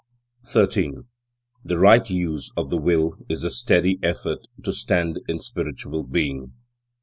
[0.47, 1.03] 13.
[1.63, 6.53] The right use of the will is the steady, effort to stand in spiritual being.